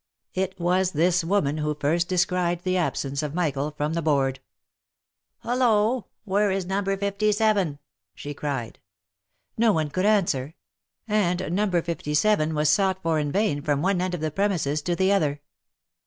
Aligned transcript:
It 0.33 0.59
was 0.59 0.93
this 0.93 1.23
woman 1.23 1.59
who 1.59 1.75
first 1.79 2.07
descried 2.07 2.63
the 2.63 2.75
absence 2.75 3.21
of 3.21 3.35
Michael 3.35 3.69
from 3.69 3.93
# 3.93 3.93
the 3.93 4.01
board." 4.01 4.39
Hollo! 5.43 6.07
where 6.25 6.49
is 6.49 6.65
No. 6.65 6.81
57 6.83 7.73
V 7.73 7.77
she 8.15 8.33
cried. 8.33 8.79
No 9.59 9.71
one 9.71 9.91
could 9.91 10.07
answer; 10.07 10.55
and 11.07 11.51
No. 11.53 11.69
57 11.69 12.55
was 12.55 12.67
sought 12.67 12.99
for 13.03 13.19
in 13.19 13.31
vain 13.31 13.61
from 13.61 13.83
one 13.83 14.01
end 14.01 14.15
of 14.15 14.21
the 14.21 14.31
premises 14.31 14.81
to 14.81 14.95
the 14.95 15.11
other. 15.11 15.39